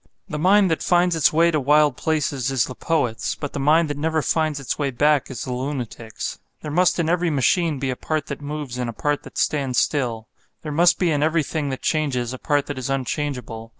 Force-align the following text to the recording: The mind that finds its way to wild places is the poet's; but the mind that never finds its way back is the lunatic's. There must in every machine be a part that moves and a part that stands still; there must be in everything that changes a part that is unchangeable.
The 0.27 0.39
mind 0.39 0.71
that 0.71 0.81
finds 0.81 1.15
its 1.15 1.31
way 1.31 1.51
to 1.51 1.59
wild 1.59 1.95
places 1.95 2.49
is 2.49 2.65
the 2.65 2.73
poet's; 2.73 3.35
but 3.35 3.53
the 3.53 3.59
mind 3.59 3.87
that 3.87 3.99
never 3.99 4.23
finds 4.23 4.59
its 4.59 4.79
way 4.79 4.89
back 4.89 5.29
is 5.29 5.43
the 5.43 5.53
lunatic's. 5.53 6.39
There 6.63 6.71
must 6.71 6.97
in 6.97 7.07
every 7.07 7.29
machine 7.29 7.77
be 7.77 7.91
a 7.91 7.95
part 7.95 8.25
that 8.25 8.41
moves 8.41 8.79
and 8.79 8.89
a 8.89 8.93
part 8.93 9.21
that 9.21 9.37
stands 9.37 9.77
still; 9.77 10.27
there 10.63 10.71
must 10.71 10.97
be 10.97 11.11
in 11.11 11.21
everything 11.21 11.69
that 11.69 11.83
changes 11.83 12.33
a 12.33 12.39
part 12.39 12.65
that 12.65 12.79
is 12.79 12.89
unchangeable. 12.89 13.69